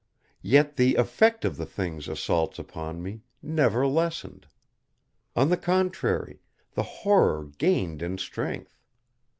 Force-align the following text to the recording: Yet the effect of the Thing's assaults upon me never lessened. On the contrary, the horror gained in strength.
Yet 0.41 0.77
the 0.77 0.95
effect 0.95 1.45
of 1.45 1.57
the 1.57 1.65
Thing's 1.67 2.07
assaults 2.07 2.57
upon 2.57 3.03
me 3.03 3.21
never 3.39 3.85
lessened. 3.85 4.47
On 5.35 5.49
the 5.49 5.57
contrary, 5.57 6.41
the 6.73 6.81
horror 6.81 7.51
gained 7.59 8.01
in 8.01 8.17
strength. 8.17 8.79